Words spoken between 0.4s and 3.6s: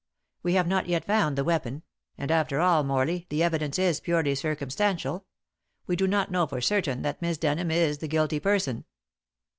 We have not yet found the weapon; and after all, Morley, the